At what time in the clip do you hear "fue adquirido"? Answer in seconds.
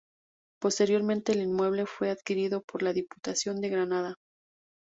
1.85-2.63